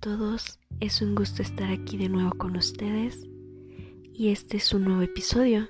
[0.00, 3.26] todos, es un gusto estar aquí de nuevo con ustedes
[4.12, 5.68] y este es un nuevo episodio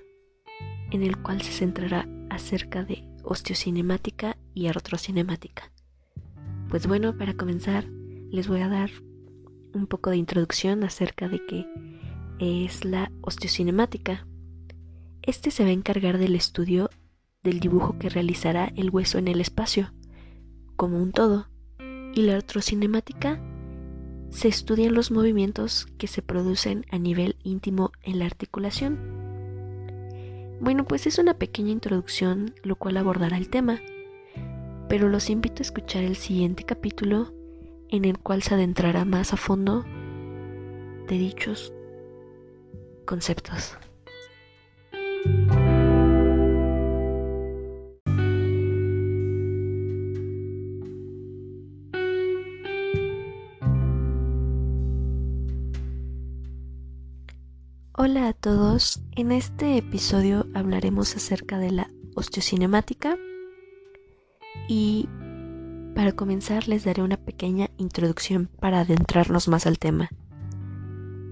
[0.90, 5.72] en el cual se centrará acerca de osteocinemática y artrocinemática.
[6.68, 7.86] Pues bueno, para comenzar
[8.30, 8.90] les voy a dar
[9.72, 11.66] un poco de introducción acerca de qué
[12.38, 14.26] es la osteocinemática.
[15.22, 16.90] Este se va a encargar del estudio
[17.42, 19.92] del dibujo que realizará el hueso en el espacio,
[20.76, 21.48] como un todo,
[22.14, 23.40] y la artrocinemática
[24.31, 28.99] se estudian los movimientos que se producen a nivel íntimo en la articulación.
[30.61, 33.81] Bueno, pues es una pequeña introducción lo cual abordará el tema,
[34.89, 37.33] pero los invito a escuchar el siguiente capítulo
[37.91, 39.84] en el cual se adentrará más a fondo
[41.09, 41.73] de dichos
[43.06, 43.79] conceptos.
[58.01, 63.19] Hola a todos, en este episodio hablaremos acerca de la osteocinemática
[64.69, 65.09] y
[65.97, 70.11] para comenzar les daré una pequeña introducción para adentrarnos más al tema.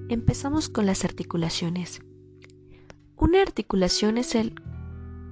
[0.09, 2.01] Empezamos con las articulaciones.
[3.17, 4.61] Una articulación es el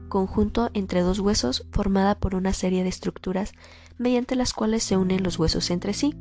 [0.09, 3.55] conjunto entre dos huesos formada por una serie de estructuras
[3.99, 6.15] mediante las cuales se unen los huesos entre sí.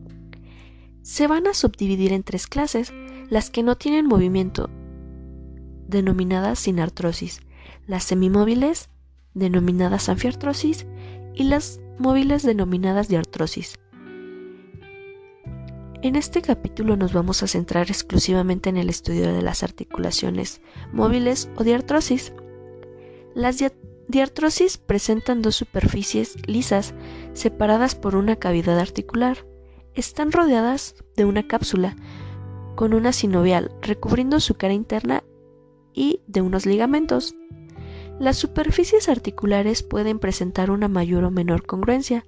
[1.03, 2.91] Se van a subdividir en tres clases,
[3.29, 4.71] las que no tienen movimiento
[5.87, 7.41] denominadas sin artrosis,
[7.87, 8.89] las semimóviles,
[9.33, 10.85] denominadas anfiartrosis,
[11.33, 13.79] y las móviles denominadas diartrosis.
[16.01, 20.61] En este capítulo nos vamos a centrar exclusivamente en el estudio de las articulaciones
[20.91, 22.33] móviles o diartrosis.
[23.33, 23.63] Las
[24.09, 26.93] diartrosis presentan dos superficies lisas
[27.31, 29.45] separadas por una cavidad articular.
[29.93, 31.95] Están rodeadas de una cápsula
[32.75, 35.23] con una sinovial recubriendo su cara interna
[35.93, 37.35] y de unos ligamentos.
[38.19, 42.25] Las superficies articulares pueden presentar una mayor o menor congruencia.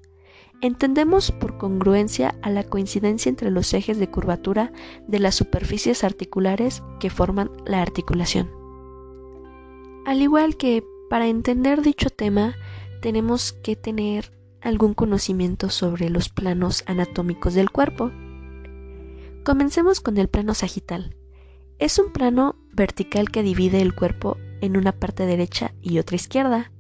[0.62, 4.72] Entendemos por congruencia a la coincidencia entre los ejes de curvatura
[5.08, 8.50] de las superficies articulares que forman la articulación.
[10.06, 12.56] Al igual que para entender dicho tema
[13.02, 18.12] tenemos que tener algún conocimiento sobre los planos anatómicos del cuerpo.
[19.44, 21.16] Comencemos con el plano sagital.
[21.78, 26.72] Es un plano vertical que divide el cuerpo en una parte derecha y otra izquierda.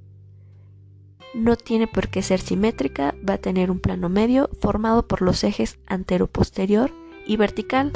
[1.33, 5.43] No tiene por qué ser simétrica, va a tener un plano medio formado por los
[5.43, 6.93] ejes antero-posterior
[7.27, 7.91] y vertical,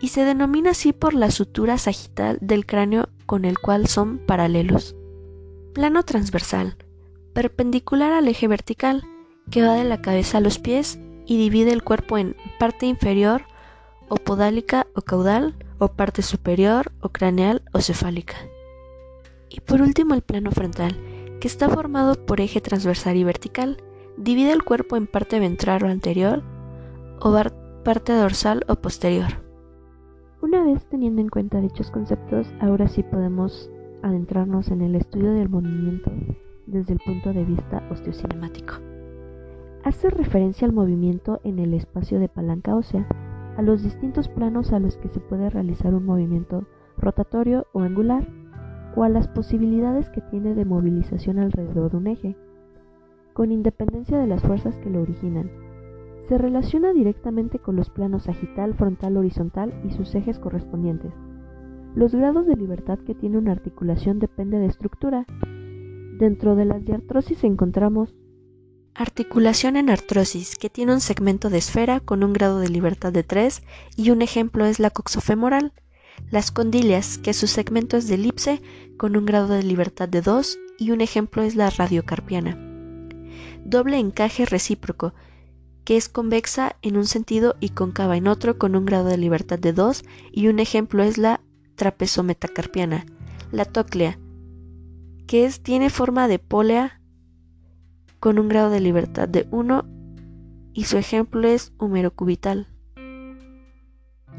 [0.00, 4.94] y se denomina así por la sutura sagital del cráneo con el cual son paralelos.
[5.74, 6.76] Plano transversal,
[7.34, 9.02] perpendicular al eje vertical,
[9.50, 13.49] que va de la cabeza a los pies y divide el cuerpo en parte inferior
[14.10, 18.36] o podálica o caudal, o parte superior o craneal o cefálica.
[19.48, 20.94] Y por último el plano frontal,
[21.40, 23.78] que está formado por eje transversal y vertical,
[24.18, 26.42] divide el cuerpo en parte ventral o anterior
[27.20, 27.34] o
[27.82, 29.42] parte dorsal o posterior.
[30.42, 33.70] Una vez teniendo en cuenta dichos conceptos, ahora sí podemos
[34.02, 36.10] adentrarnos en el estudio del movimiento
[36.66, 38.74] desde el punto de vista osteocinemático.
[39.84, 43.06] Hace referencia al movimiento en el espacio de palanca ósea,
[43.60, 46.64] a los distintos planos a los que se puede realizar un movimiento
[46.96, 48.26] rotatorio o angular,
[48.96, 52.36] o a las posibilidades que tiene de movilización alrededor de un eje,
[53.34, 55.50] con independencia de las fuerzas que lo originan.
[56.26, 61.12] Se relaciona directamente con los planos sagital, frontal, horizontal y sus ejes correspondientes.
[61.94, 65.26] Los grados de libertad que tiene una articulación depende de estructura.
[66.18, 68.14] Dentro de las diartrosis encontramos
[68.94, 73.22] Articulación en artrosis, que tiene un segmento de esfera con un grado de libertad de
[73.22, 73.62] 3
[73.96, 75.72] y un ejemplo es la coxofemoral.
[76.30, 78.60] Las condilias, que su segmento es de elipse
[78.98, 82.58] con un grado de libertad de 2 y un ejemplo es la radiocarpiana.
[83.64, 85.14] Doble encaje recíproco,
[85.84, 89.58] que es convexa en un sentido y cóncava en otro con un grado de libertad
[89.58, 91.40] de 2 y un ejemplo es la
[91.76, 93.06] trapezometacarpiana.
[93.50, 94.18] La tóclea,
[95.26, 96.99] que es, tiene forma de polea
[98.20, 99.84] con un grado de libertad de 1
[100.72, 102.68] y su ejemplo es humerocubital.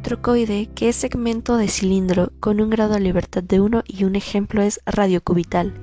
[0.03, 4.15] Trocoide, que es segmento de cilindro con un grado de libertad de 1 y un
[4.15, 5.73] ejemplo es radiocubital.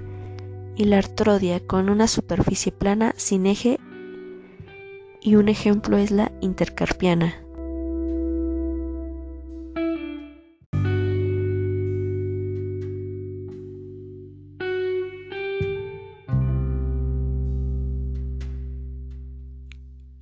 [0.77, 3.79] Y la artrodia, con una superficie plana sin eje
[5.21, 7.35] y un ejemplo es la intercarpiana.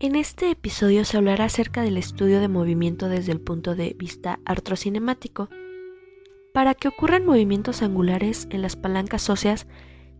[0.06, 4.38] En este episodio se hablará acerca del estudio de movimiento desde el punto de vista
[4.44, 5.48] artrocinemático.
[6.54, 9.66] Para que ocurran movimientos angulares en las palancas óseas,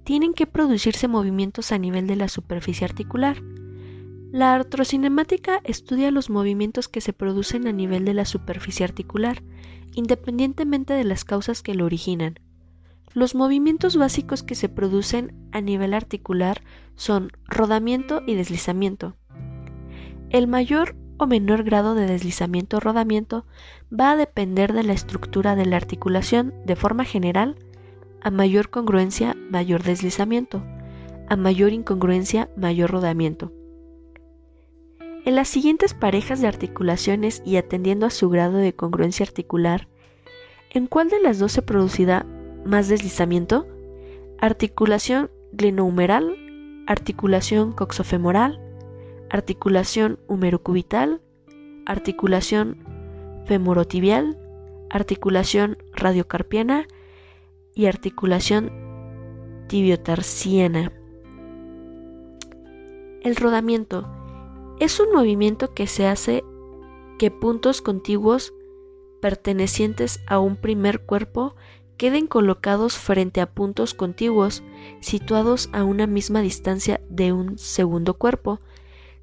[0.03, 3.41] tienen que producirse movimientos a nivel de la superficie articular.
[4.33, 9.45] La artrocinemática estudia los movimientos que se producen a nivel de la superficie articular,
[9.95, 12.41] independientemente de las causas que lo originan.
[13.15, 16.65] Los movimientos básicos que se producen a nivel articular
[16.97, 19.15] son rodamiento y deslizamiento.
[20.31, 23.47] El mayor o menor grado de deslizamiento o rodamiento
[23.93, 27.57] va a depender de la estructura de la articulación de forma general.
[28.21, 30.65] A mayor congruencia, mayor deslizamiento.
[31.29, 33.53] A mayor incongruencia, mayor rodamiento.
[35.25, 39.89] En las siguientes parejas de articulaciones y atendiendo a su grado de congruencia articular,
[40.71, 42.27] ¿en cuál de las dos se producirá
[42.65, 43.67] más deslizamiento,
[44.41, 46.37] articulación glenohumeral,
[46.87, 48.61] articulación coxofemoral,
[49.31, 51.21] articulación humerocubital,
[51.87, 52.85] articulación
[53.47, 54.39] femorotibial,
[54.91, 56.87] articulación radiocarpiana
[57.75, 58.73] y articulación
[59.69, 60.93] tibiotarsiana.
[63.23, 64.09] El rodamiento
[64.79, 66.45] es un movimiento que se hace
[67.19, 68.53] que puntos contiguos
[69.21, 71.57] pertenecientes a un primer cuerpo
[71.97, 74.63] queden colocados frente a puntos contiguos
[75.01, 78.61] situados a una misma distancia de un segundo cuerpo.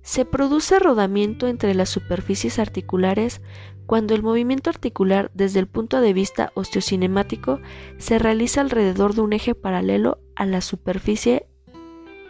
[0.04, 3.42] Se produce rodamiento entre las superficies articulares
[3.86, 7.62] cuando el movimiento articular desde el punto de vista osteocinemático
[7.98, 11.48] se realiza alrededor de un eje paralelo a la superficie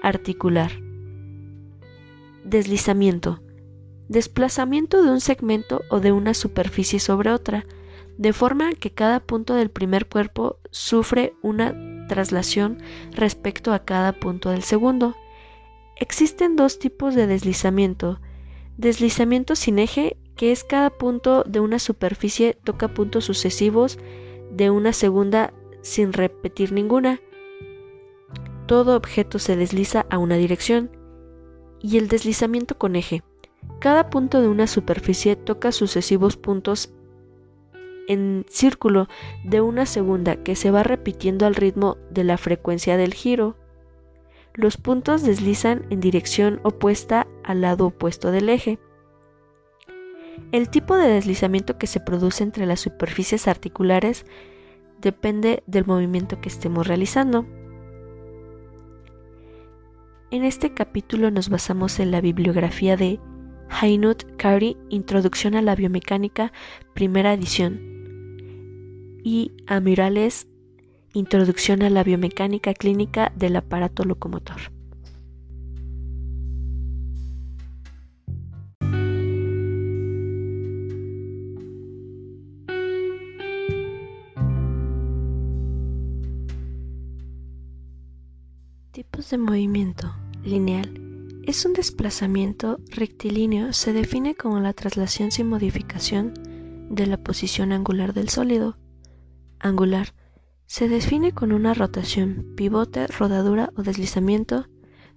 [0.03, 0.71] articular.
[2.43, 3.41] Deslizamiento.
[4.07, 7.65] Desplazamiento de un segmento o de una superficie sobre otra
[8.17, 11.73] de forma que cada punto del primer cuerpo sufre una
[12.07, 12.77] traslación
[13.11, 15.15] respecto a cada punto del segundo.
[15.95, 18.19] Existen dos tipos de deslizamiento.
[18.77, 23.99] Deslizamiento sin eje, que es cada punto de una superficie toca puntos sucesivos
[24.51, 27.19] de una segunda sin repetir ninguna.
[28.65, 30.89] Todo objeto se desliza a una dirección.
[31.81, 33.21] Y el deslizamiento con eje.
[33.79, 36.93] Cada punto de una superficie toca sucesivos puntos
[38.07, 39.07] en círculo
[39.43, 43.55] de una segunda que se va repitiendo al ritmo de la frecuencia del giro.
[44.55, 48.79] Los puntos deslizan en dirección opuesta al lado opuesto del eje.
[50.51, 54.25] El tipo de deslizamiento que se produce entre las superficies articulares
[55.01, 57.47] depende del movimiento que estemos realizando.
[60.29, 63.19] En este capítulo nos basamos en la bibliografía de
[63.69, 66.53] Hainut Kari, Introducción a la Biomecánica,
[66.93, 67.79] primera edición,
[69.23, 70.47] y Amirales,
[71.15, 74.57] Introducción a la biomecánica clínica del aparato locomotor.
[88.91, 90.99] Tipos de movimiento lineal.
[91.43, 96.33] Es un desplazamiento rectilíneo, se define como la traslación sin modificación
[96.89, 98.77] de la posición angular del sólido
[99.59, 100.15] angular.
[100.65, 104.67] Se define con una rotación, pivote, rodadura o deslizamiento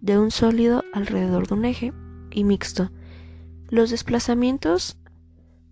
[0.01, 1.93] de un sólido alrededor de un eje
[2.31, 2.91] y mixto.
[3.69, 4.99] Los desplazamientos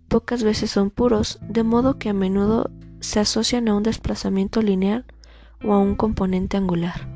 [0.07, 5.05] pocas veces son puros, de modo que a menudo se asocian a un desplazamiento lineal
[5.63, 7.14] o a un componente angular.